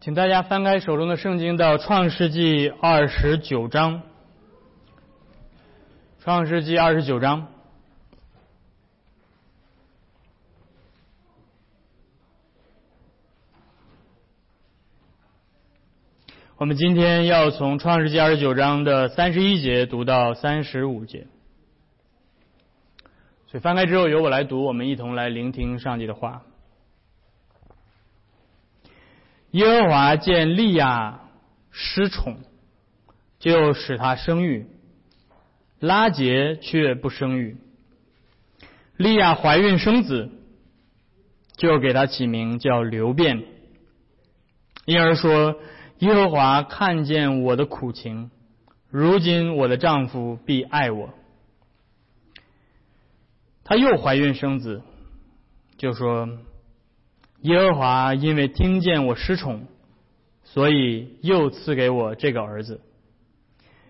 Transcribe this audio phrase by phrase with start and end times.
[0.00, 4.00] 请大家翻开手中的圣经到创世纪二十九章。
[6.20, 7.48] 创世纪二十九章，
[16.56, 21.26] 我们今天要从创世纪二十九章的三十一节读到三十五节。
[23.48, 26.40] 所以翻开之后由我来读，我们一同来聆听上帝的话。
[29.52, 31.22] 耶和华见利亚
[31.70, 32.38] 失宠，
[33.40, 34.66] 就使她生育；
[35.80, 37.56] 拉结却不生育。
[38.96, 40.30] 利亚怀孕生子，
[41.56, 43.42] 就给她起名叫刘辩，
[44.84, 45.56] 因而说：
[45.98, 48.30] 耶和华看见我的苦情，
[48.88, 51.12] 如今我的丈夫必爱我。
[53.64, 54.82] 她又怀孕生子，
[55.76, 56.28] 就说。
[57.42, 59.66] 耶和华因为听见我失宠，
[60.44, 62.82] 所以又赐给我这个儿子。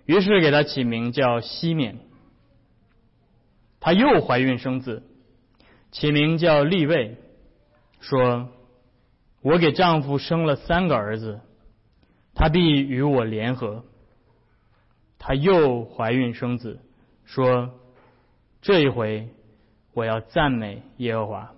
[0.06, 1.98] 于是给他起名叫西缅。
[3.80, 5.02] 他又怀孕生子，
[5.90, 7.16] 起名叫利位，
[8.00, 8.50] 说
[9.42, 11.40] ：“我给丈夫生了三个儿子，
[12.34, 13.84] 他必与我联合。”
[15.18, 16.78] 他又怀孕生子，
[17.24, 17.70] 说
[18.62, 19.28] ：“这一回
[19.92, 21.52] 我要赞美耶和华。”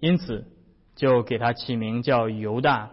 [0.00, 0.46] 因此。
[0.98, 2.90] 就给他起名叫犹大，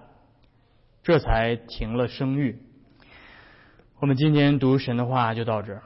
[1.02, 2.60] 这才停了生育。
[4.00, 5.82] 我们今天读神的话就到这儿。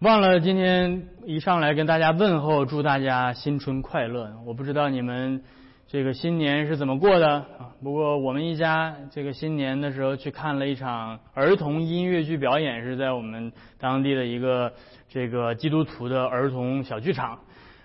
[0.00, 4.30] 忘了今天一上来跟大家问候，祝大家新春快乐。
[4.44, 5.42] 我不知道你们
[5.86, 7.72] 这个新年是怎么过的啊？
[7.82, 14.70] 不过我们一家这个新年的时候去看了一场儿童音乐剧表演，是在我们当地的一个
[15.08, 17.38] 这个基督徒的儿童小剧场。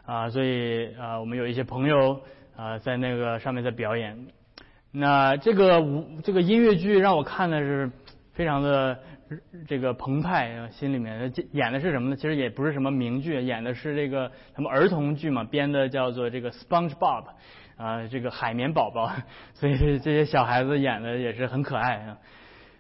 [0.06, 2.22] 啊，所以啊，我们有一些朋友
[2.58, 4.28] 啊，在那个上面在表演。
[4.92, 7.90] 那这个舞这个音乐剧让我看的是
[8.34, 9.00] 非常的
[9.68, 12.16] 这个澎湃，心里面演的是什么呢？
[12.16, 17.24] 其实也不是什么名剧，演的是这个他们儿童剧嘛，编的叫做这个 SpongeBob
[17.78, 19.10] 啊，这个海绵宝宝。
[19.56, 22.18] 所以这些小孩子演的也是很可爱啊。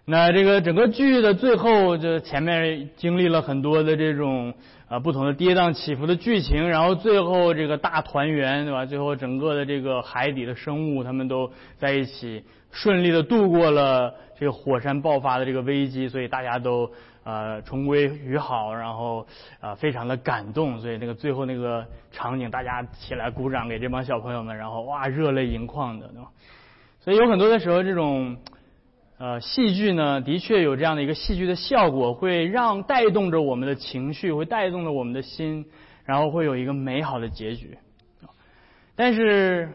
[0.05, 4.53] 那这个整个剧的最后，就前面经历了很多的这种
[4.89, 8.85] 啊不同的跌宕起伏的剧情，然后最后这个大团圆，对吧？
[8.85, 16.91] 最后整个的这个海底的生物他们都在一起，顺利的度过了这个火山爆发的这个危机，所以大家都
[17.23, 19.25] 呃重归于好，然后
[19.61, 26.27] 啊非常的感动，所以那个最后那个场景，大家起来鼓掌给这帮小朋友们，然后哇热泪盈眶的，对吧？
[26.99, 28.35] 所以有很多的时候这种。
[29.23, 35.65] 呃，戏剧呢，的确有这样的一个戏剧的效果，会让带动着我们的情绪，会带动着我们的心，
[36.03, 37.77] 然后会有一个美好的结局。
[38.97, 39.69] 但是，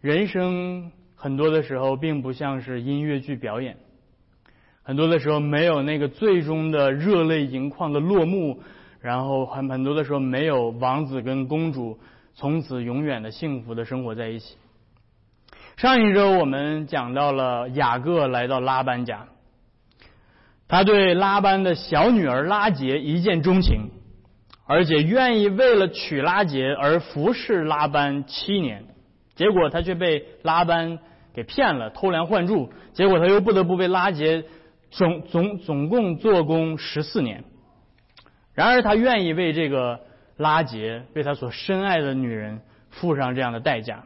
[0.00, 3.76] 人生很多的时候并不像是音乐剧表演，
[4.82, 8.62] 很多的时候没有那个最终的热泪盈眶的落幕，
[9.00, 12.00] 然后很很多的时候没有王子跟公主
[12.34, 14.56] 从此永远的幸福的生活在一起。
[15.76, 19.26] 上一周我们讲到了雅各来到拉班家，
[20.68, 23.90] 他对拉班的小女儿拉杰一见钟情，
[24.66, 28.84] 而且愿意为了娶拉杰而服侍拉班七年，
[29.34, 30.98] 结果他却被拉班
[31.34, 34.44] 给骗了，偷梁换柱，结果他又不得不为拉杰
[34.90, 37.42] 总总总共做工十四年，
[38.54, 39.98] 然而他愿意为这个
[40.36, 42.60] 拉杰，为他所深爱的女人
[42.90, 44.04] 付上这样的代价。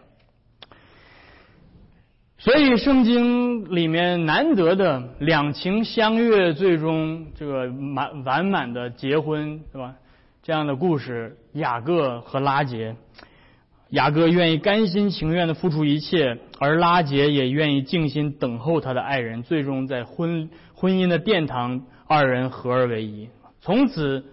[2.39, 9.95] 所以，圣经里面难得的两情相悦，最终这个满完满的结婚，是吧？
[10.43, 12.95] 这样的故事，雅各和拉杰，
[13.89, 23.31] 雅各愿意甘心情愿的付出一切，而拉杰也愿意静心等候他的爱人，最终在婚婚姻的殿堂，二人合二为一。
[23.63, 24.25] 从此，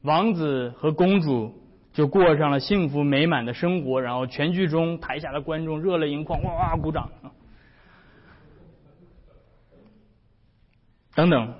[0.00, 1.54] 王子和公主
[1.92, 4.00] 就过上了幸福美满的生活。
[4.00, 7.10] 然后，全剧中台下的观众热泪盈眶，哇哇鼓掌。
[11.14, 11.54] 等等，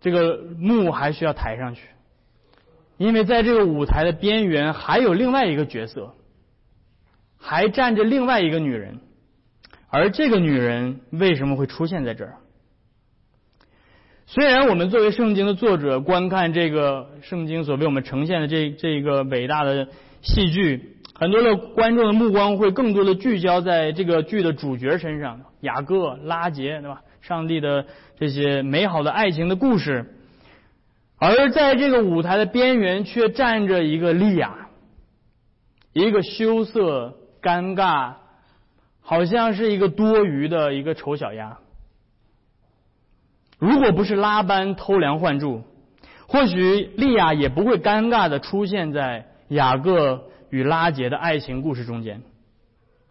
[0.00, 1.88] 这个幕还需要抬上去，
[2.96, 6.14] 因为在这个舞台的边缘还有另外一个角色，
[7.38, 9.00] 还站着另外一个女人，
[9.88, 12.36] 而这个女人为什么会出现在这儿？
[14.26, 19.88] 虽然我们作为圣经的作者观看这个圣经所为我们呈现的这这个伟大的
[20.22, 27.02] 戏剧，很多的观众的目光会更多的聚焦在这个剧的主角身上，雅各、拉杰，对吧？
[27.26, 27.86] 上帝的
[28.18, 30.14] 这些美好的爱情的故事，
[31.16, 34.68] 而在这个舞台的边缘，却站着一个利亚，
[35.94, 38.16] 一个羞涩、尴尬
[39.00, 41.56] 好像是一个多余的一个丑小鸭。
[43.58, 45.62] 如果不是拉班偷梁换柱，
[46.28, 52.20] 或许利亚也不会尴尬的出现在雅各与拉杰的爱情故事中间。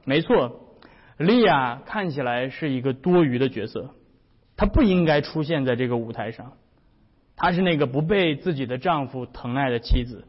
[0.06, 0.60] 没错，
[1.18, 3.90] 利亚看起来是一个多余的角色，
[4.64, 6.54] 她不应该出现在这个舞台上。
[7.36, 10.24] 她是那个不被自己的丈夫疼爱的妻子。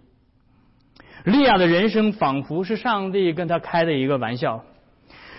[1.24, 4.64] 利亚的人生仿佛是上帝跟她开的一个玩笑。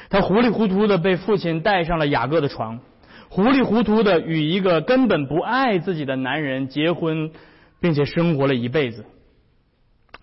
[0.09, 2.79] 她糊里糊涂的被父亲带上了雅各的床。
[3.27, 7.31] 糊里糊涂的与一个根本不爱自己的男人结婚，
[7.81, 9.03] 并且生活了一辈子，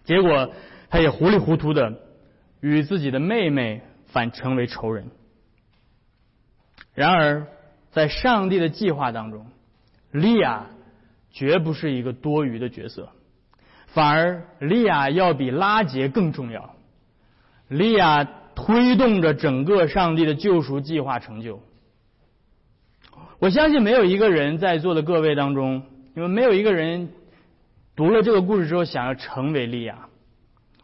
[0.04, 0.50] 结果
[0.88, 2.00] 他也糊里糊涂的
[2.62, 5.10] 与自己的妹妹反成为仇人。
[6.94, 7.48] 然而，
[7.92, 9.46] 在上帝的计划当中，
[10.10, 10.66] 利亚
[11.30, 13.10] 绝不是一个多余的角色，
[13.86, 16.74] 反而利亚要比拉杰更重要。
[17.68, 18.24] 利亚
[18.54, 21.60] 推动着整个上帝的救赎计划成就。
[23.38, 25.82] 我相信没有一个人在座的各位当中，
[26.14, 27.10] 因为没有一个人
[27.96, 30.08] 读了这个故事之后想要成为利亚。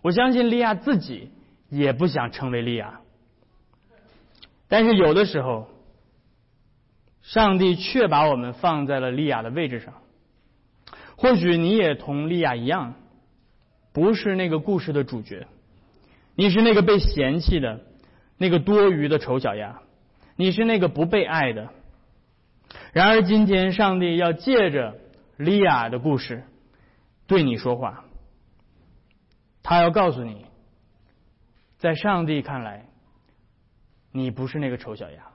[0.02, 1.30] 我相信利亚自己
[1.68, 3.00] 也不想成为利亚，
[4.68, 5.68] 但是有的时候，
[7.28, 9.92] 上帝却把我们放在了利亚的位置上。
[11.14, 12.94] 或许你也同利亚一样，
[13.92, 15.46] 不是那个故事的主角，
[16.34, 17.80] 你是那个被嫌弃的、
[18.38, 19.82] 那个多余的丑小鸭，
[20.36, 21.68] 你是那个不被爱的。
[22.94, 24.96] 然而，今天上帝要借着
[25.36, 26.44] 利亚的故事
[27.26, 28.06] 对你说话。
[29.62, 30.46] 他要告诉你，
[31.76, 32.86] 在上帝看来，
[34.12, 35.27] 你不是那个丑小鸭。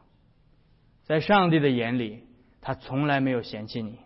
[1.06, 2.24] 在上帝的眼里，
[2.62, 4.00] 他从来没有嫌弃你，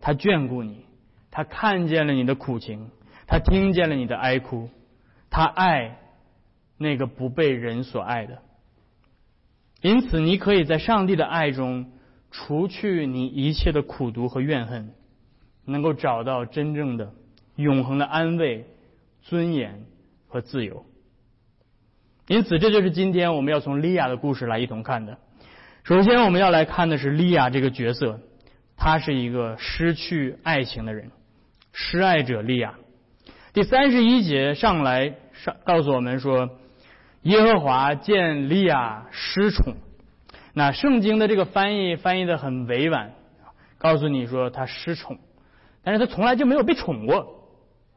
[0.00, 0.84] 他眷顾你，
[1.30, 2.90] 他看见了你的苦情，
[3.26, 4.68] 他听见了你的哀哭，
[5.30, 5.98] 他爱
[6.76, 8.42] 那个不被人所爱的。
[9.80, 11.92] 因此，你可以在上帝的爱中。
[12.30, 14.92] 除去你一切的苦毒和怨恨，
[15.64, 17.14] 能够找到真正的
[17.56, 18.66] 永恒的安慰、
[19.22, 19.86] 尊严
[20.26, 20.84] 和自由。
[22.26, 25.16] 因此，这就是今天我们要从利亚的故事来一同看的。
[25.88, 28.20] 首先，我们要来看的是利亚这个角色，
[28.76, 31.10] 他是一个失去爱情的人，
[31.72, 32.74] 失爱者利亚。
[33.54, 36.50] 第三十一节上来上告诉我们说，
[37.22, 39.76] 耶和华见利亚失宠。
[40.52, 43.12] 那圣经的这个翻译翻译的很委婉，
[43.78, 45.18] 告诉你说他失宠，
[45.82, 47.48] 但是他从来就没有被宠过，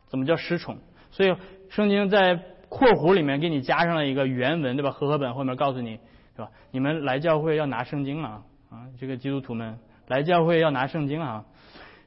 [0.07, 0.77] 怎么叫失宠？
[1.11, 1.35] 所以
[1.69, 2.39] 圣经在
[2.69, 4.91] 括弧里面给你加上了一个原文，对吧？
[4.91, 5.99] 和合本后面告诉你，
[6.35, 6.51] 对吧？
[6.71, 11.45] 你们来教会要拿圣经啊，啊，这个基督徒们来教会要拿圣经啊。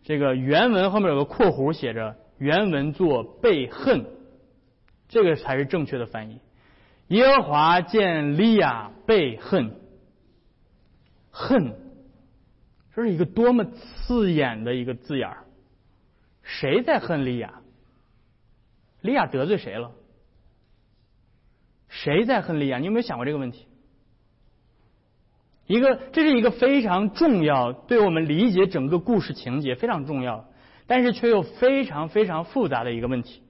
[0.03, 4.06] 这个原文后面有个括弧写着原文作被恨，
[5.09, 6.41] 这个才是正确的翻译。
[7.09, 9.76] 耶和华见利亚被恨。
[11.31, 11.75] 恨，
[12.94, 15.44] 这是一个多么刺眼的一个字眼儿！
[16.43, 17.61] 谁在恨利亚？
[19.00, 19.91] 利亚得罪谁了？
[21.88, 22.79] 谁在恨利亚？
[22.79, 23.67] 你有没有想过这个问题？
[25.66, 30.44] 一个，这是一个非常重要，对我们理解整个故事情节非常重要，
[30.87, 33.43] 但是却又非常非常复杂的一个问题。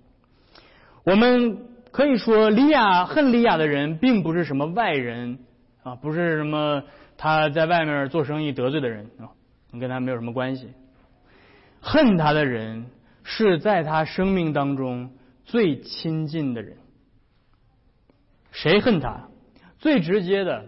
[1.04, 5.38] 我们可以说，利亚恨利亚的人，并不是什么外人
[5.82, 6.82] 啊，不是什么。
[7.16, 9.30] 他在外面做生意得罪的人啊，
[9.70, 10.68] 你跟他没有什么关系。
[11.80, 12.86] 恨他的人
[13.22, 15.12] 是在他生命当中
[15.44, 16.76] 最亲近的人。
[18.50, 19.28] 谁恨他？
[19.78, 20.66] 最直接的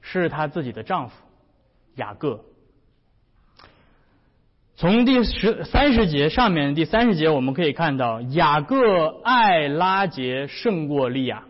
[0.00, 1.14] 是他自己的丈夫
[1.96, 2.44] 雅各。
[4.76, 11.44] 从第十三十节上面第三十节我们可以看到，雅各爱拉杰胜过利亚。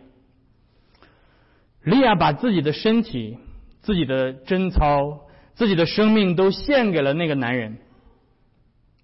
[1.83, 3.37] 利亚把自己的身体。
[3.83, 5.21] 自己的贞操，
[5.55, 7.79] 自己的生命都献给了那个男人，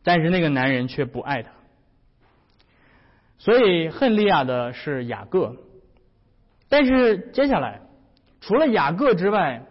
[0.04, 1.50] 但是那个男人却不爱他，
[3.40, 5.56] 所以恨利亚的是雅各。
[6.70, 7.82] 但是接下来，
[8.48, 9.64] 除了雅各之外，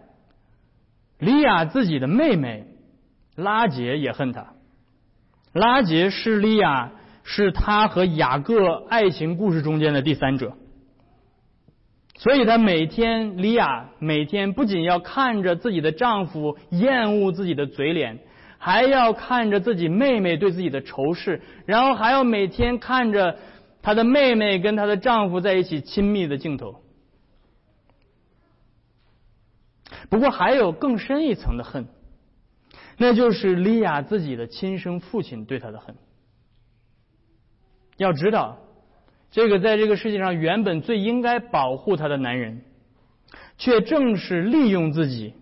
[1.19, 2.67] 利亚自己的妹妹
[3.35, 4.49] 拉杰也恨他。
[5.55, 6.93] 拉杰是利亚，
[7.25, 10.59] 是他和雅各爱情故事中间的第三者。
[12.19, 18.19] 所以她每天，莉亚每天不仅要看着自己的丈夫厌恶自己的嘴脸，
[18.59, 23.39] 还要看着自己妹妹对自己的仇视，然后还要每天看着
[23.81, 26.83] 她的妹妹跟她的丈夫在一起亲密的镜头。
[30.11, 31.87] 不过还有更深一层的恨，
[32.97, 35.95] 那就是莉亚自己的亲生父亲对她的恨。
[37.97, 38.59] 要知道。
[39.29, 42.63] 这个在这个世界上原本最应该保护她的男人，
[43.59, 45.35] 却正是利用自己，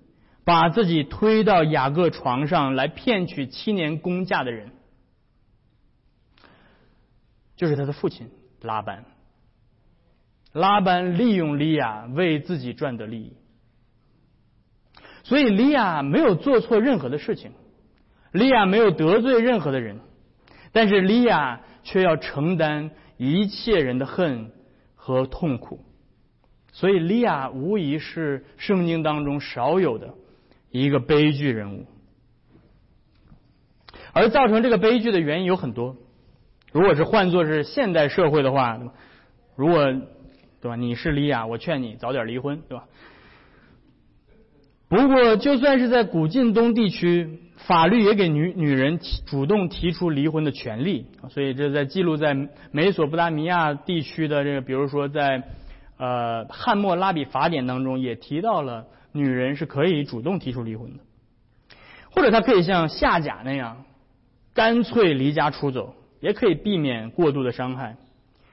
[0.42, 4.70] 把自己推到雅各床上来骗取七年工价的人，
[7.54, 8.30] 就是他的父亲
[8.62, 9.04] 拉班。
[10.52, 13.36] 拉班利用利亚为自己赚得利益，
[15.24, 17.50] 所以利亚没有做错任何的事情，
[18.30, 19.98] 利亚没有得罪任何的人，
[20.70, 24.52] 但是利亚却要承担一切人的恨
[24.94, 25.80] 和痛苦，
[26.72, 30.14] 所以利亚无疑是圣经当中少有的
[30.70, 31.86] 一个悲剧人物，
[34.12, 35.96] 而造成这个悲剧的原因有很多，
[36.70, 38.78] 如果是换作是现代社会的话，
[39.56, 39.92] 如果。
[40.60, 40.76] 对吧？
[40.76, 42.86] 你是利亚，我劝你早点离婚，对吧？
[44.94, 51.06] 不过，就算是在古晋东地区，法律也给女女人提主动提出离婚的权利。
[51.30, 55.42] 所以，这在记录在美索不达米亚地区的这个，比如说在
[55.98, 61.02] 呃汉谟拉比法典当中，也提到了女人是可以主动提出离婚的，
[62.12, 63.84] 或者她可以像夏甲那样
[64.54, 67.96] 干脆离家出走，也可以避免过度的伤害。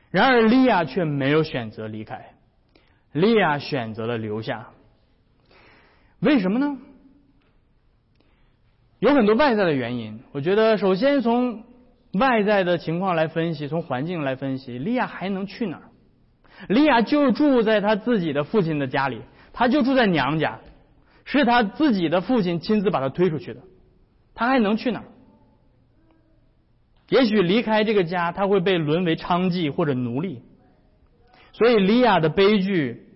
[0.09, 2.31] 然而，利亚却没有选择离开，
[3.11, 4.69] 利亚选择了留下。
[6.21, 6.77] 为什么呢？
[8.99, 10.19] 有很多外在的原因。
[10.31, 11.63] 我觉得，首先从
[12.13, 15.83] 外在的情况来分析，从环境来分析，利亚还能去哪儿？
[16.69, 20.59] 利亚就住在他自己的父亲的家里，他就住在娘家，
[21.25, 23.61] 是他自己的父亲亲自把他推出去的，
[24.35, 25.05] 他还能去哪儿？
[27.09, 30.43] 也许离开这个家，他会被沦为娼妓或者奴隶。
[31.53, 33.07] 所以，利亚的悲剧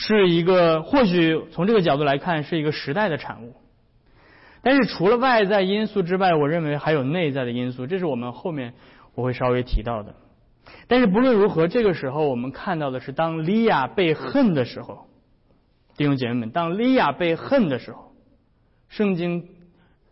[0.00, 3.54] 是一个，或许从这个角度来看，是一个时代的产物。
[4.62, 8.74] 但是，除了外在因素之外，我认为还有内在的因素，这是我们后面
[9.14, 10.14] 我会稍微提到的。
[10.88, 15.06] 但是，不论如何，这个时候我们看到的是，当利亚被恨的时候，
[15.96, 18.12] 弟兄姐妹们，当利亚被恨的时候，
[18.88, 19.48] 圣经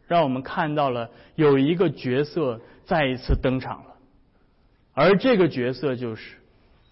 [0.06, 2.60] 让我们看到了有一个角色。
[2.88, 3.96] 再一次登场了，
[4.94, 6.38] 而这个角色就是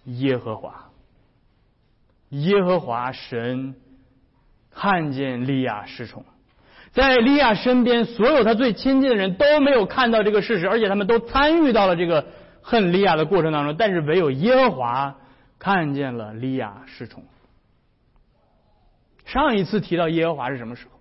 [0.05, 0.86] 耶和华。
[2.31, 3.75] 耶和华神
[4.71, 6.25] 看见利亚失宠，
[6.93, 12.27] 在利亚身边，所有他最亲近的人都没有看到这个事实，而且他们都参与到了这个
[12.63, 15.19] 恨利亚的过程当中，但是唯有耶和华
[15.59, 17.25] 看见了利亚失宠。
[19.25, 20.93] 上一次提到耶和华是什么时候？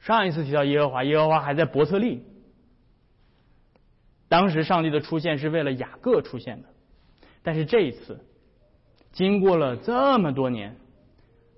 [0.00, 2.24] 上一次提到耶和华，耶和华还在伯特利。
[4.28, 6.68] 当时上帝的出现是为了雅各出现的，
[7.42, 8.24] 但是这一次，
[9.16, 10.76] 经过了这么多年，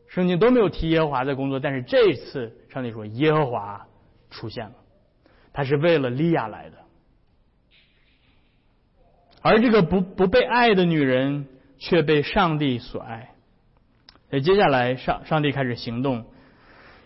[0.07, 3.85] 圣经都没有提耶和华在工作，但是这次上帝说耶和华
[4.31, 4.75] 出现了，
[5.53, 6.77] 他是为了利亚来的，
[9.43, 11.49] 而这个不不被爱的女人
[11.79, 13.33] 却被上帝所爱，
[14.31, 16.25] 所以接下来上上帝开始行动，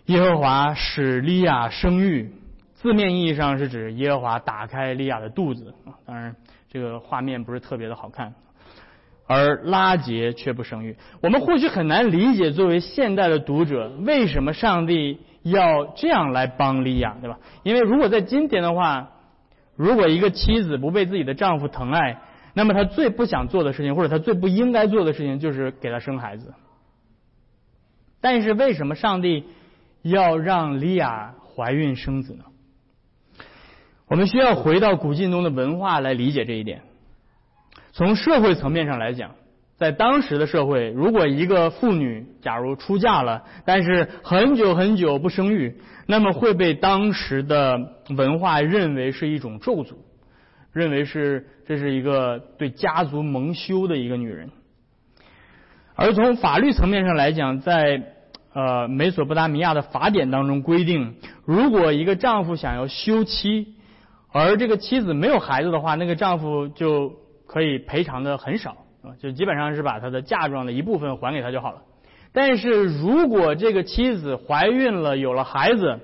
[0.04, 2.30] 耶和华使利亚生育。
[2.74, 5.72] 字面意义上是指耶和华打开利亚的肚子。
[5.86, 6.34] 啊，当然
[6.68, 8.34] 这个画面不是特别的好看，
[9.26, 10.96] 而拉结却不生育。
[11.22, 17.38] 我们或许很难理解，作为现代的读者，为什么上帝要这样来帮利亚，对吧？
[17.62, 19.12] 因为如果在今天的话，
[19.76, 22.20] 如果一个妻子不被自己的丈夫疼爱，
[22.54, 26.52] 那么她最不想做的事情，或者她最不应该做的事情，就是给她生孩子。
[28.20, 29.44] 但是为什么上帝
[30.02, 32.44] 要让利亚怀孕生子呢？
[34.08, 36.82] 我们需要回到古晋东的文化来理解这一点。
[37.92, 39.32] 从社会层面上来讲，
[39.76, 47.78] 在当时的社会，如果一个妇女假如出嫁了，但是很久很久不生育，那么会被当时的
[48.16, 49.94] 文化认为是一种咒诅，
[50.72, 54.50] 认为是这是一个对家族蒙羞的一个女人。
[55.94, 58.02] 而从法律层面上来讲，在
[58.54, 63.74] 呃美索不达米亚的法典当中规定，如果一个丈夫想要休妻，
[64.32, 67.14] 而这个妻子没有孩子的话，那个丈夫就
[67.52, 68.70] 可以赔偿的很少
[69.02, 71.82] 啊，就基本上是把他的嫁妆的一部分还给他就好了。
[72.32, 76.00] 但是如果这个妻子怀孕了，有了孩子，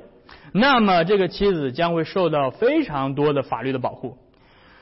[0.53, 4.19] 那么这个妻子将会受到非常多的法律的保护。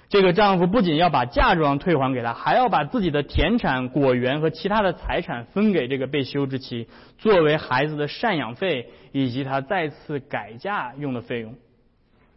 [0.09, 11.55] 这个丈夫不仅要把嫁妆退还给他，还要把自己的田产、果园和其他的财产分给这个被休之妻，作为孩子的赡养费以及他再次改嫁用的费用。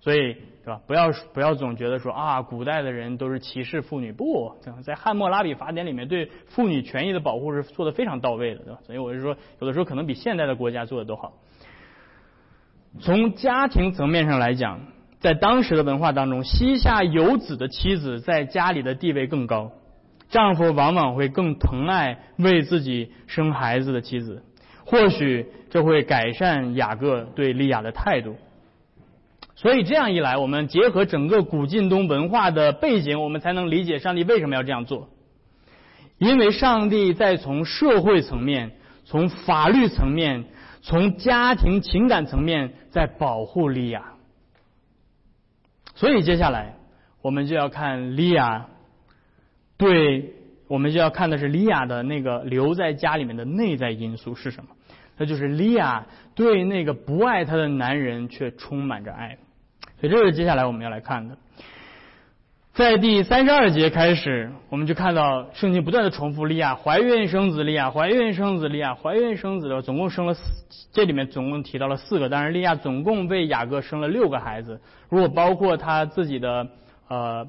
[0.01, 0.38] 所以，
[0.85, 4.11] 不要不要总觉得说啊，古代的人都是歧视妇女。
[4.11, 8.79] 不，在汉谟拉比法典里面，对妇女权益的保护是做的非常到位的，对吧？
[8.85, 11.33] 所以我是说，有的时候可能比现代的国家做的都好。
[12.99, 14.81] 从家庭层面上来讲，
[15.19, 19.71] 在当时的文化当中，膝下有子的妻子在家里的地位更高，
[20.29, 24.43] 丈夫往往会更疼爱为自己生孩子的妻子。
[24.85, 28.35] 或许这会改善雅各对利亚的态度。
[29.61, 35.09] 所以这样一来，我们结合整个古近东文化的背景，我们才能理解上帝为什么要这样做。
[36.17, 38.71] 因为上帝在从社会层面、
[39.03, 40.45] 从法律层面、
[40.81, 44.13] 从家庭情感层面在保护利亚。
[45.93, 46.75] 所以接下来
[47.21, 48.67] 我们就要看利亚，
[49.75, 50.35] 对，
[50.69, 54.69] 我们就要看的是利亚的那个留在家里面的内在因素是什么？
[55.17, 59.37] 那就是利亚对那个不爱她的男人却充满着爱。
[60.00, 61.38] 所以这是接下来我们要来看的，
[62.74, 70.41] 在第三十二节开始，我们就看到圣经不断的重复利亚怀孕生子，利亚怀孕生子，利亚怀孕生子的，总共生了四，
[70.94, 74.79] 这里面总共提到了四个，但是利亚总共为雅各生了六个孩子，
[75.10, 76.70] 如果包括他自己的
[77.10, 77.46] 呃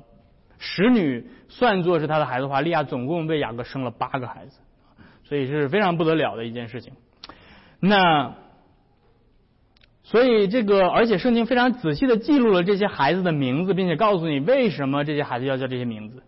[0.59, 4.59] 使女算作是他的孩子的话，利亚总共为雅各生了八个孩子，
[5.23, 6.95] 所以是非常不得了的一件事情。
[7.79, 8.35] 那。
[10.11, 16.21] 所以这个，而且圣经非常仔细的记录了这些孩子的名字，并且告诉你为什么这些孩子要叫这些名字。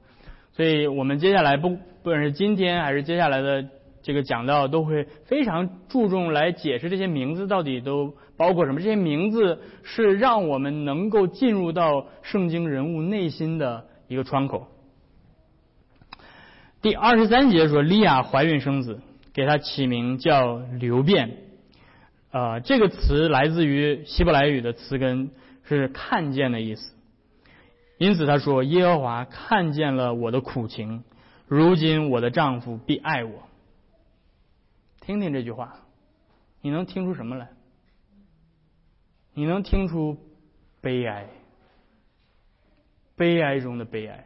[0.53, 3.67] 所以我们接下来不不管是今天还是接下来的
[4.01, 8.79] 这个讲到，都会非常注重来解释这些名字到底都包括什么。
[8.79, 14.69] 这些名字是让我们能够进入到圣经人物内心的一个窗口。
[16.81, 19.01] 第二十三节说，利亚怀孕生子，
[19.35, 21.31] 给他起名叫刘辩。
[22.33, 25.31] 呃，这个词来自于希伯来语的词根
[25.65, 26.95] 是“看见”的意思，
[27.99, 31.05] 因此他说：“耶和华看见了我的苦情，
[31.47, 33.43] 如今我的丈夫必爱我。”
[35.03, 35.77] 听听这句话，
[36.63, 37.51] 你能听出什么来？
[39.35, 40.17] 你能听出
[40.81, 41.29] 悲哀，
[43.15, 44.25] 悲哀中的悲哀。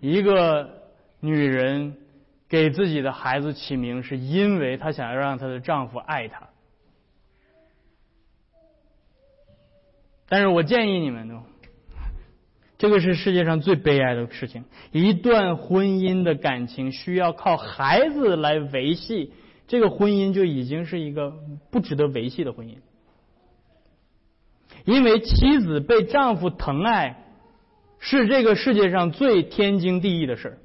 [0.00, 0.80] 一个
[1.20, 1.98] 女人。
[2.48, 6.48] 给自己的孩子起名，是因为她想要让她的丈夫爱她。
[10.28, 11.42] 但是我建议你们呢，
[12.76, 14.64] 这个是世界上最悲哀的事情。
[14.92, 19.32] 一段婚姻的感情需要靠孩子来维系，
[19.66, 21.32] 这个婚姻就已经是一个
[21.70, 22.76] 不值得维系的婚姻。
[24.84, 27.24] 因为妻子被丈夫疼爱，
[27.98, 30.58] 是这个世界上最天经地义的事儿。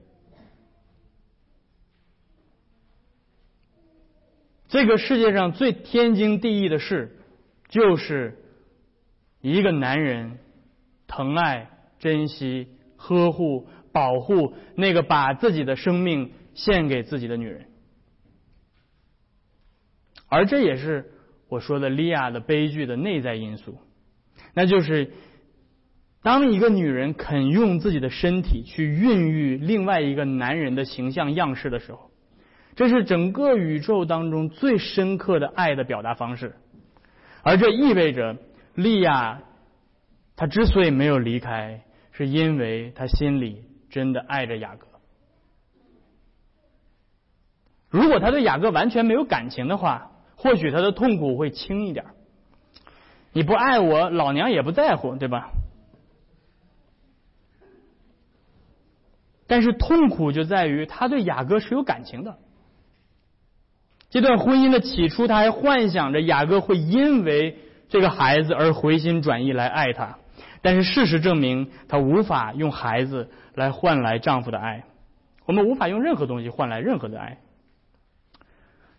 [4.74, 7.16] 这个世界上最天经地义的事，
[7.70, 8.40] 就是
[9.40, 10.40] 一个男人
[11.06, 17.68] 疼爱、珍惜、呵护、保护那个把自己的生命献给自己的女人，
[20.28, 21.12] 而这也是
[21.50, 23.78] 我说的利亚的悲剧的内在因素，
[24.56, 25.12] 那就是
[26.24, 32.10] 当一个女人肯用自己的身体去孕育另外一个男人的形象样式的时候。
[32.76, 36.56] 这是整个宇宙当中最深刻的爱的表达方式，
[37.44, 38.36] 而这意味着
[38.74, 39.42] 利亚，
[40.36, 44.88] 他之所以没有离开，是因为他心里真的爱着雅各。
[47.90, 52.06] 如果他对雅各完全没有感情的话，或许他的痛苦会轻一点。
[53.34, 55.52] 你不爱我，老娘也不在乎，对吧？
[59.46, 62.40] 但是痛苦就在于他对雅各是有感情的。
[64.14, 67.58] 这段婚姻的起初，他还幻想着雅各会因为
[67.90, 70.20] 这个孩子而回心转意来爱他，
[70.62, 74.84] 但是事实证明，他无法用孩子来换来丈夫的爱。
[75.48, 77.40] 我们无法用任何东西换来任何的爱。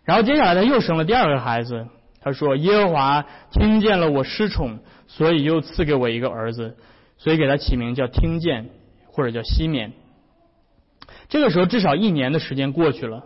[0.03, 1.87] 然后接下来他又生了第二个孩子，
[2.19, 6.75] 他说：“耶和华听见了我失宠，所以又赐给我一个儿子，
[7.17, 8.69] 所以给他起名叫听见，
[9.07, 9.93] 或者叫西缅。”
[11.29, 13.23] 这个时候至少一年的时间过去了。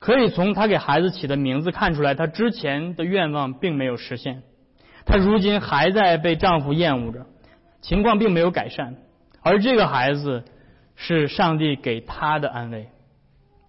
[0.00, 4.42] 可以从他给孩子起的名字看出来，他之前的愿望并没有实现，
[5.06, 7.26] 他如今还在被丈夫厌恶着，
[7.82, 8.96] 情况并没有改善。
[9.42, 10.44] 而这个孩子
[10.96, 12.88] 是上帝给他的安慰。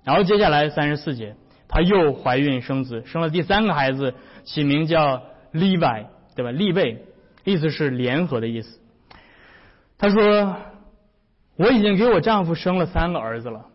[0.04, 1.36] 然后接下来三十四节，
[1.68, 4.14] 她又怀孕生子，生了第三个孩子，
[4.44, 6.52] 起名叫利外，对吧？
[6.52, 7.06] 利位，
[7.44, 8.80] 意思是联合的意思。
[9.98, 10.56] 他说
[11.56, 13.68] ：“我已经给我丈夫生了三个儿子了。”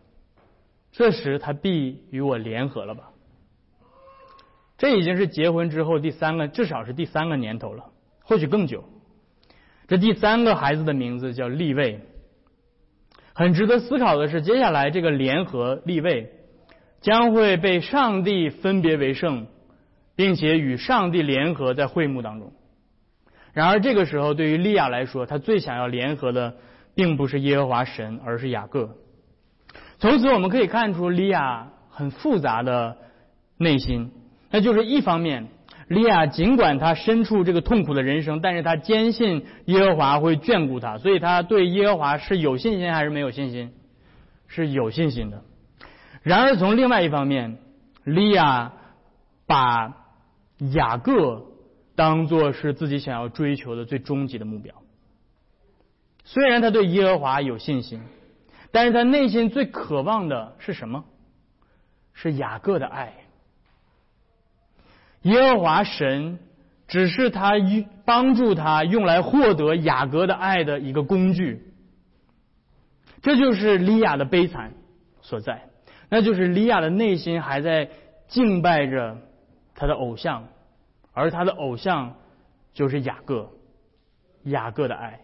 [0.97, 3.11] 这时他必与我联合了吧？
[4.79, 7.91] 这已经是结婚之后第三个，至少是第三个年头了，
[8.23, 8.83] 或许更久。
[9.87, 12.01] 这第三个孩子的名字叫立位。
[13.35, 16.31] 很值得思考的是，接下来这个联合立位
[16.99, 19.45] 将会被上帝分别为圣，
[20.15, 22.53] 并且与上帝联合在会幕当中。
[23.53, 26.55] 然而这个时候，对于利亚来说，他最想要联合的
[26.95, 28.97] 并不是耶和华神，而是雅各。
[29.99, 32.97] 从此我们可以看出利亚很复杂的
[33.57, 34.11] 内心，
[34.51, 35.47] 那就是一方面，
[35.87, 43.71] 利亚尽管他身处这个痛苦的人生，但是他坚信耶和华会眷顾他，所以他对耶和华是有信心还是没有信心？
[44.47, 45.41] 是有信心的。
[46.21, 47.57] 然而从另外一方面，
[48.03, 48.73] 利亚
[49.47, 49.95] 把
[50.73, 51.45] 雅各
[51.95, 54.75] 当做是自己想要追求的最终极的目标。
[56.23, 57.99] 虽然他对耶和华有信心。
[58.71, 61.05] 但是他内心最渴望的是什么？
[62.13, 63.13] 是雅各的爱。
[65.21, 66.39] 耶和华神
[66.87, 67.51] 只是他
[68.05, 71.73] 帮助他用来获得雅各的爱的一个工具。
[73.21, 74.73] 这就是利亚的悲惨
[75.21, 75.69] 所在，
[76.09, 77.89] 那就是利亚的内心还在
[78.27, 79.17] 敬拜着
[79.75, 80.47] 他的偶像，
[81.13, 82.15] 而他的偶像
[82.73, 83.51] 就是雅各，
[84.43, 85.21] 雅各的爱。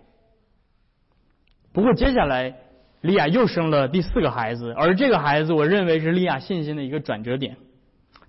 [1.72, 2.56] 不过接下来。
[3.04, 7.58] 利亚又生了第四个孩子，而这个孩子，我认为是利亚信心的一个转折点，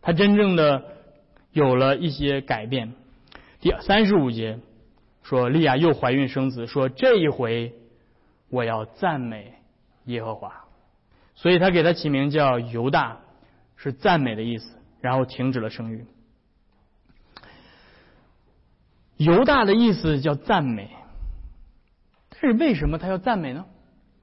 [0.02, 0.82] 他真正的
[1.52, 2.92] 有了一些改变。
[3.60, 4.58] 第三十五节
[5.22, 7.72] 说，利亚又怀孕生子，说这一回
[8.50, 9.54] 我要赞美
[10.06, 10.64] 耶和华，
[11.36, 13.20] 所以他给他起名叫犹大，
[13.76, 16.04] 是赞美的意思，然后停止了生育。
[19.18, 20.90] 犹大的意思叫赞美，
[22.30, 23.66] 但是为什么他要赞美呢？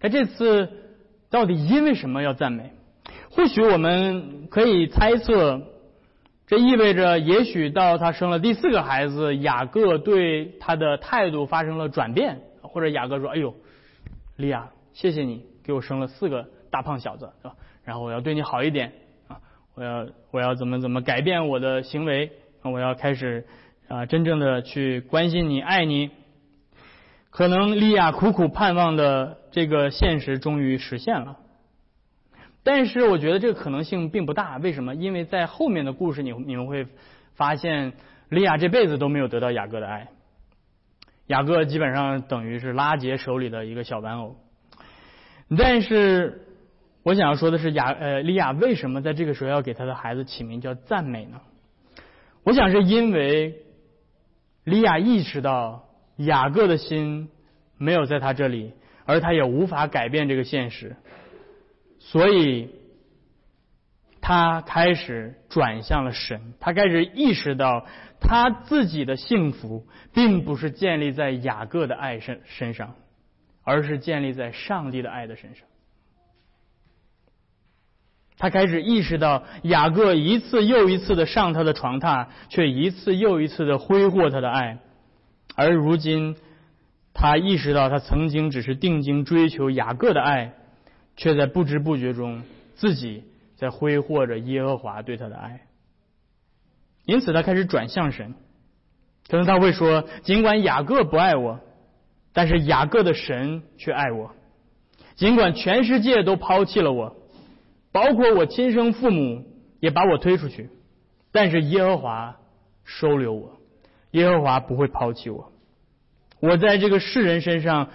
[0.01, 0.69] 他这次
[1.29, 2.71] 到底因为什么要赞美？
[3.29, 5.61] 或许我们可以猜测，
[6.47, 13.53] 这意味着也许到他生了第四个孩子，雅各对他的态度发生了转变，或者雅各说：“哎呦，
[14.35, 17.55] 利亚，谢谢你给我生了四个大胖小子，是吧？
[17.85, 18.91] 然后我要对你好一点
[19.27, 19.37] 啊，
[19.75, 22.31] 我要我要怎么怎么改变我的行为，
[22.63, 23.45] 我要开始
[23.87, 26.09] 啊真正的去关心你、爱你。”
[27.31, 31.37] 可能利亚苦苦盼望的这个现实终于实现了，
[32.61, 34.57] 但是我觉得这个可能性并不大。
[34.57, 34.95] 为什么？
[34.95, 36.85] 因为在后面的故事，你你们会
[37.35, 37.93] 发现，
[38.27, 40.09] 利亚这辈子都没有得到雅各的爱，
[41.27, 44.35] 雅各基本上等于是拉杰手里的一个小玩偶。
[45.57, 46.41] 但是
[47.01, 51.39] 我想要说的是，雅呃利亚为什么在这个时候要给他的孩子起名叫赞美呢？
[52.43, 53.55] 我想是因为
[54.65, 55.87] 利亚意识到。
[56.25, 57.29] 雅各的心
[57.77, 58.73] 没有在他这里，
[59.05, 60.95] 而他也无法改变这个现实，
[61.99, 62.69] 所以
[64.21, 66.53] 他开始转向了神。
[66.59, 67.85] 他开始意识到，
[68.19, 72.95] 他自己的幸福并不是建立在雅各的爱身身上，
[73.63, 75.67] 而是建立在上帝的爱的身上。
[78.37, 84.79] 他开始意识到，雅各一次又一次的上他的床榻，却一次又一次的挥霍他的爱。
[85.61, 86.35] 而如今，
[87.13, 90.53] 他意识到他曾经只是定睛追求雅各的爱，
[91.15, 92.41] 却在不知不觉中
[92.73, 93.25] 自己
[93.57, 95.61] 在挥霍着耶和华对他的爱。
[97.05, 98.33] 因此，他开始转向神。
[99.29, 101.59] 可能他会说：“尽管雅各不爱我，
[102.33, 104.31] 但是雅各的神却爱我；
[105.15, 107.15] 尽管全世界都抛弃了我，
[107.91, 109.45] 包括我亲生父母
[109.79, 110.69] 也把我推出去，
[111.31, 112.37] 但是耶和华
[112.83, 113.57] 收留我。”
[114.11, 115.50] 耶和华不会抛弃我。
[116.41, 117.89] 我在这个世人身上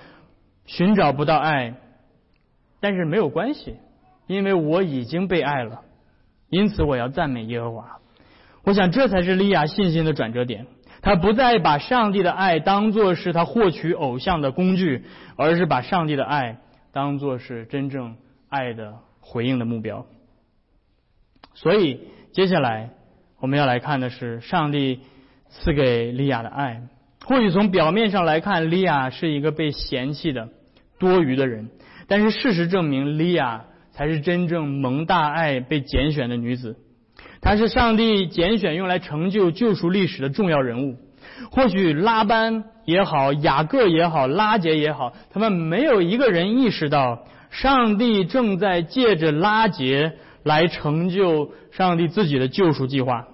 [0.64, 1.74] 寻找不到爱，
[2.80, 3.76] 但是没有关系，
[4.26, 5.82] 因为我已经被爱了。
[6.48, 7.98] 因此，我要赞美耶和华。
[8.64, 10.66] 我想，这才是利亚信心的转折点。
[11.02, 15.04] 他不再把上帝的爱当作是他获取偶像的工具，
[15.36, 16.58] 而是把上帝的爱
[16.92, 18.16] 当作是真正
[18.48, 20.06] 爱的回应的目标。
[21.54, 22.00] 所以，
[22.32, 22.90] 接下来
[23.40, 25.00] 我们要来看的是上帝。
[25.48, 26.82] 赐给利亚的爱，
[27.26, 30.48] 或许从表面上来看，利亚是一个被嫌弃的
[31.00, 31.70] 多余的人，
[32.06, 36.76] 但是事实证明，利亚才是真正蒙大爱、被拣选的女子。
[37.40, 40.98] 她是上帝拣选用来成就救赎历史的重要人物。
[41.50, 50.12] 或许拉班也好，雅各也好，拉杰也好，他们没有一个人意识到，上帝正在借着拉杰
[50.44, 53.26] 来成就上帝自己的救赎计划。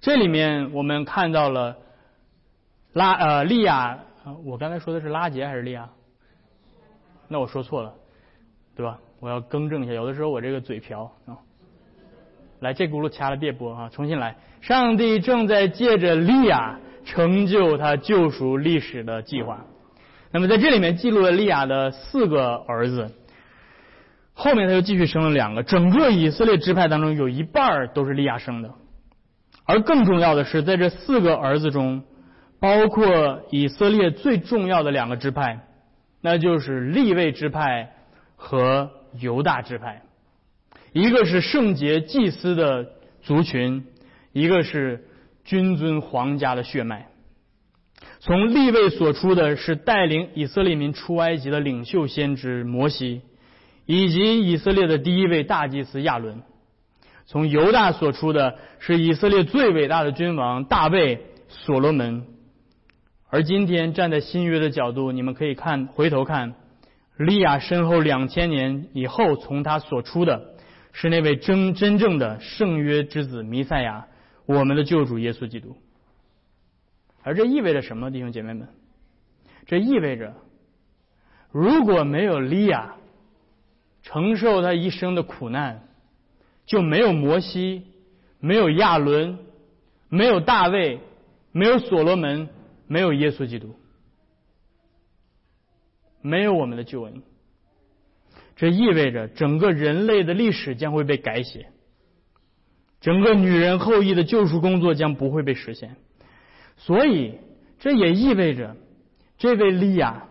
[0.00, 1.76] 这里面我们看到了
[2.92, 3.98] 拉呃利亚，
[4.44, 5.88] 我刚才说的是拉杰还是利亚？
[7.28, 7.94] 那我说错了，
[8.76, 8.98] 对吧？
[9.20, 11.38] 我要更正一下，有的时候我这个嘴瓢啊。
[12.60, 14.36] 来，这轱辘掐了别播啊，重新来。
[14.60, 19.64] 上帝正在借着利亚成就他救赎历史的计划。
[20.30, 23.10] 那么在这里面记录了利亚的四个儿子，
[24.34, 28.70] 后面他又继续生了两个，整个以色列支派当中有一半都是利亚生的。
[29.64, 32.02] 而更重要的是，在这四个儿子中，
[32.62, 35.66] 包括以色列最重要的两个支派，
[36.20, 37.92] 那就是立位支派
[38.36, 40.02] 和犹大支派，
[40.92, 42.86] 一个是圣洁祭司的
[43.20, 43.84] 族群，
[44.32, 45.08] 一个是
[45.42, 47.08] 君尊皇家的血脉。
[48.20, 53.22] 从立位所出的是带领以色列民出埃及的领袖先知摩西，
[53.86, 56.42] 以及以色列的第一位大祭司亚伦。
[57.26, 62.26] 从犹大所出的是以色列最伟大的君王大卫、所罗门。
[63.32, 66.54] 而今天站在新约的角度，你们可以看回头看，
[67.16, 70.54] 利亚身后两千年以后从他所出的
[70.92, 74.06] 是那位真真正的圣约之子弥赛亚，
[74.44, 75.78] 我们的救主耶稣基督。
[77.22, 78.68] 而这意味着什么，弟兄姐妹们？
[79.64, 80.34] 这意味着，
[81.50, 82.96] 如果没有利亚
[84.02, 85.88] 承受他一生的苦难，
[86.66, 87.86] 就没有摩西，
[88.40, 89.38] 没有亚伦，
[90.10, 91.00] 没有大卫，
[91.50, 92.50] 没有所罗门，
[92.92, 93.74] 没有耶稣基督，
[96.20, 97.22] 没有我们的救恩。
[98.54, 101.68] 这意味着整个人类的历史将会被改写，
[103.00, 105.96] 整个女人后裔的救赎工作将不会被实现。
[106.76, 107.38] 所以，
[107.78, 108.76] 这也意味着，
[109.38, 110.28] 这位利亚，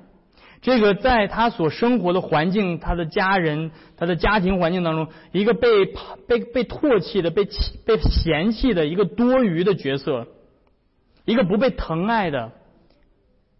[0.62, 5.86] 这个在他所生活的环境、他的家人、他的家庭环境当中，一个被
[6.28, 10.28] 被被唾弃的、被弃、被嫌弃的一个多余的角色，
[11.26, 12.52] 一个不被疼爱的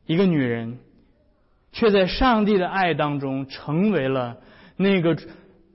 [0.06, 0.80] 一个女人，
[1.72, 4.38] 却在上帝的爱当中成为了
[4.76, 5.18] 那个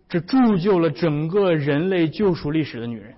[0.08, 3.14] 这铸就了整个人类救赎历史的女人。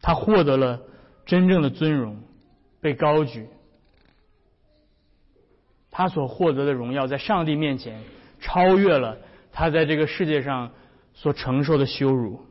[0.00, 0.80] 她获得了。
[1.24, 2.20] 真正的尊荣
[2.80, 3.46] 被高举，
[5.88, 8.02] 他所获得的荣耀在上帝面前
[8.40, 9.16] 超越了
[9.52, 10.72] 他在这个世界上
[11.14, 12.44] 所承受的羞辱。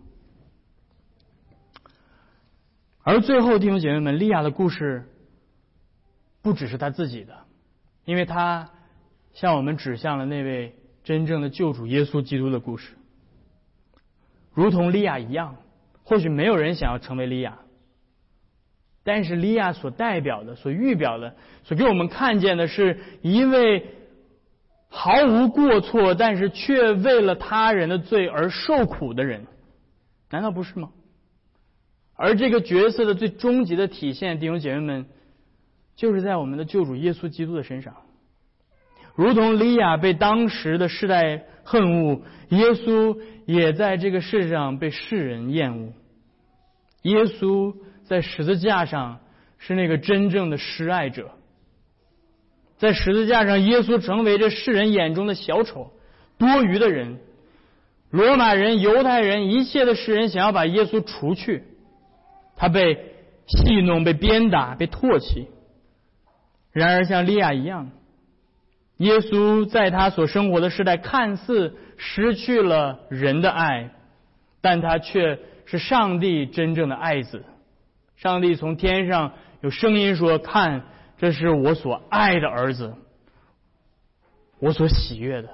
[3.04, 5.06] 而最后，弟兄姐妹们，利亚的故事
[6.42, 7.36] 不只是他自己的，
[8.06, 8.70] 因为他
[9.34, 12.94] 向我们指向了那位真正的救主耶稣基督的故事。
[14.54, 15.56] 如同利亚一样，
[16.04, 17.58] 或许没有人想要成为利亚。
[19.04, 23.96] 但是利亚所代表的、所预表的、所给我们看见的是一位
[24.90, 29.48] 毫无过错，但是却为了他人的罪而受苦的人，
[30.30, 30.92] 难道不是吗？
[32.22, 35.06] 而这个角色的最终极的体现，弟兄姐妹们，
[35.96, 37.96] 就是在我们的救主耶稣基督的身上。
[39.16, 45.94] 如同利亚被当时的世代恨恶，耶稣也在这个世上被世人厌恶。
[47.04, 47.76] 耶稣。
[48.04, 49.22] 在十字架上
[49.58, 51.32] 是那个真正的施爱者，
[52.78, 55.94] 在十字架上，耶稣成为这世人眼中的小丑、
[56.38, 57.20] 多余的人。
[58.10, 61.64] 罗马人、犹太人一切的世人想要把耶稣除去，
[62.62, 63.16] 他被
[63.48, 65.48] 戏弄、被鞭打、被唾弃。
[66.72, 67.90] 然而，像利亚一样，
[68.98, 73.90] 耶稣在他所生活的时代看似失去了人的爱，
[74.62, 77.44] 但他却是上帝真正的爱子。
[78.16, 80.84] 上帝从天上有声音说：“看，
[81.18, 82.94] 这是我所爱的儿子，
[84.60, 85.50] 我所喜悦的。”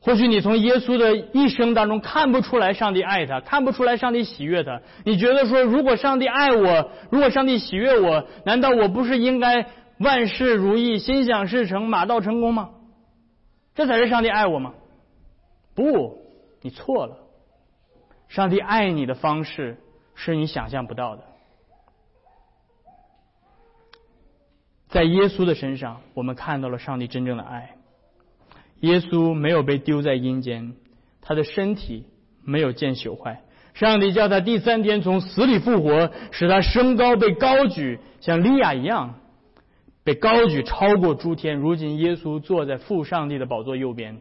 [0.00, 4.80] 或许你从耶稣的一生当中看不出来上帝爱他，看不出来上帝喜悦他。
[5.04, 9.66] 你觉得说，如果上帝爱我，如果上帝喜悦我，难道我不是应该
[9.98, 12.70] 万事如意、心想事成、马到成功吗？
[13.74, 14.74] 这才是上帝爱我吗？
[15.74, 16.18] 不，
[16.62, 17.18] 你错了。
[18.28, 19.78] 上帝爱你的方式。
[20.22, 21.22] 是你想象不到的。
[24.88, 27.76] 在耶稣的身上，我们看到了上帝真正的爱。
[28.80, 30.72] 耶稣没有被丢在阴间，
[31.22, 32.04] 他的身体
[32.44, 33.42] 没有见朽坏。
[33.74, 39.14] 上帝叫他第三天从死里复活，使他升高被高举，像利亚一样
[40.02, 41.56] 被高举超过诸天。
[41.56, 44.18] 如今，耶稣坐在父上帝的宝座右边。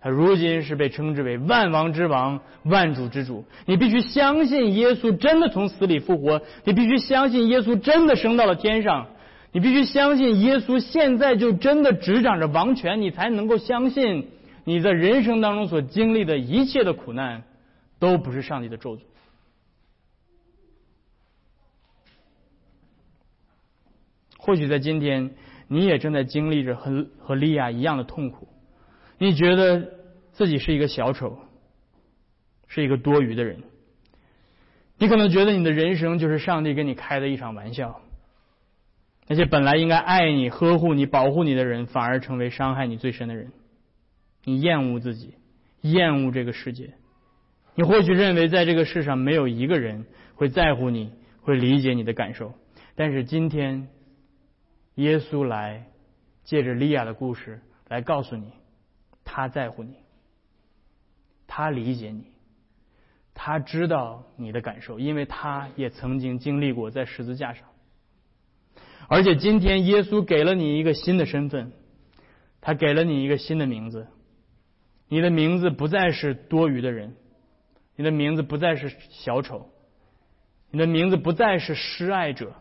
[0.00, 3.44] 他如今是被称之为万王之王、万主之主。
[3.64, 9.06] 你必须相信耶稣真的从死里复活，你必须相信耶稣真的升到了天上，
[9.54, 14.28] 你必须相信耶稣现在就真的执掌着王权，你才能够相信
[14.64, 17.44] 你在人生当中所经历的一切的苦难
[18.00, 19.02] 都不是上帝的咒诅。
[24.38, 25.30] 或许在今天，
[25.68, 28.48] 你也正在经历着和和利亚一样的痛苦。
[29.18, 29.88] 你觉得
[30.32, 31.38] 自己是一个小丑，
[32.66, 33.62] 是一个多余的人。
[34.98, 38.00] 你可能觉得你的人生就是上帝跟你开的一场玩笑，
[39.26, 43.52] 那些本来应该爱你、呵护你、保护你的人，反而成为伤害你最深的人。
[44.44, 45.34] 你厌恶自己，
[45.80, 46.94] 厌恶这个世界。
[47.74, 52.52] 你或许认为在这个世上没有一个人会在乎你，会理解你的感受。
[52.94, 53.88] 但是今天，
[54.96, 55.86] 耶稣来，
[56.44, 57.60] 借着利亚的故事。
[57.88, 58.50] 来告诉你，
[59.24, 59.96] 他在乎你，
[61.46, 62.32] 他理解你，
[63.34, 67.68] 他知道你的感受，因为他也曾经经历过在十字架上。
[69.08, 71.72] 而且今天耶稣给了你一个新的身份，
[72.60, 74.06] 他给了你一个新的名字，
[75.08, 77.14] 你的名字不再是多余的人，
[77.96, 79.68] 你的名字不再是小丑，
[80.70, 82.54] 你的名字不再是失爱者。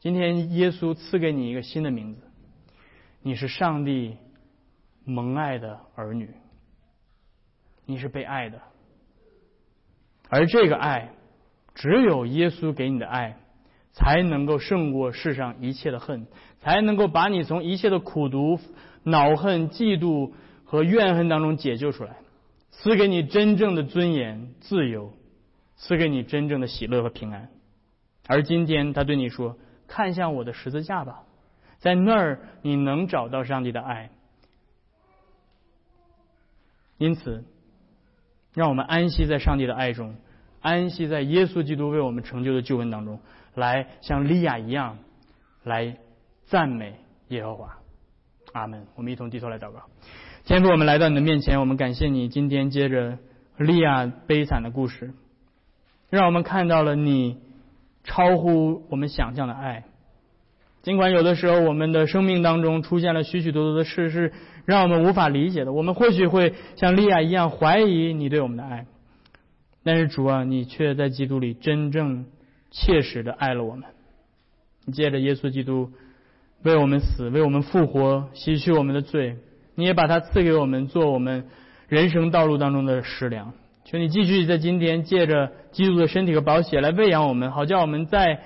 [0.00, 2.20] 今天耶稣赐给你一个新的名字，
[3.22, 4.18] 你是上帝
[5.04, 6.30] 蒙爱的儿女，
[7.86, 8.60] 你是被爱的，
[10.28, 11.10] 而这个爱
[11.74, 13.38] 只有耶稣给你的爱。
[13.96, 16.26] 才能够胜过世上一切的恨，
[16.60, 18.60] 才能够把你从一切的苦毒、
[19.04, 20.32] 恼恨、嫉妒
[20.64, 22.16] 和怨恨当中解救出来，
[22.70, 25.14] 赐给你真正的尊严、自由，
[25.76, 27.48] 赐给你真正的喜乐和平安。
[28.26, 29.56] 而今天他对你说
[29.88, 31.22] ：“看向我的十字架吧，
[31.78, 34.10] 在那儿你能找到上帝的爱。”
[36.98, 37.44] 因此，
[38.52, 40.16] 让我们安息在上帝的爱中，
[40.60, 43.20] 安息在耶稣基督为我们成就的救恩当中。
[43.56, 44.98] 来像利亚一样，
[45.64, 45.96] 来
[46.44, 46.94] 赞美
[47.28, 47.78] 耶和华，
[48.52, 48.86] 阿门。
[48.94, 49.80] 我们一同低头来祷告。
[50.44, 53.18] 天父，我们来到你的面前，我们感谢你今天接着
[53.56, 55.14] 利亚悲惨的故事，
[56.10, 57.38] 让我们看到了你
[58.04, 59.84] 超乎我们想象的爱。
[60.82, 64.32] 尽管有的时候我们的生命当中出现了许许多多的事是
[64.66, 68.86] 让我们无法理解的，我们或许会像利亚一样怀疑你对我们的爱，
[69.82, 72.26] 但是主啊，你却在基督里真正。
[72.78, 73.88] 切实的爱了我们，
[74.84, 75.90] 你借着耶稣基督
[76.62, 79.38] 为我们死，为我们复活，洗去我们的罪，
[79.74, 81.46] 你也把它赐给我们，做我们
[81.88, 83.54] 人生道路当中的食粮。
[83.86, 88.42] 求你继续在今天借着基督的身体和宝血来喂养我们，好叫我们在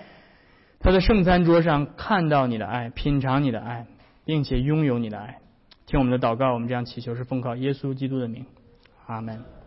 [0.79, 3.87] 他的圣餐桌上看到你的爱，品尝你的爱，
[4.25, 5.38] 并且拥有你的爱。
[5.87, 8.47] 听我们的祷告，我们这样祈求是奉靠耶稣基督的名，
[9.07, 9.60] 阿门。